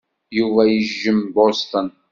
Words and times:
Yuba 0.37 0.61
yejjem 0.67 1.19
Boston. 1.35 1.87